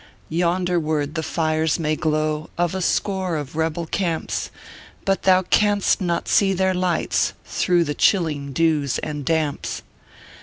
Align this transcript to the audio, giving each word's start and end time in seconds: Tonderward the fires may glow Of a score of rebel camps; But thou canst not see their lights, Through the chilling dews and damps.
Tonderward 0.31 1.13
the 1.13 1.21
fires 1.21 1.77
may 1.77 1.95
glow 1.95 2.49
Of 2.57 2.73
a 2.73 2.81
score 2.81 3.35
of 3.35 3.55
rebel 3.55 3.85
camps; 3.85 4.49
But 5.05 5.21
thou 5.21 5.43
canst 5.43 6.01
not 6.01 6.27
see 6.27 6.53
their 6.53 6.73
lights, 6.73 7.33
Through 7.45 7.83
the 7.83 7.93
chilling 7.93 8.51
dews 8.51 8.97
and 8.97 9.23
damps. 9.23 9.83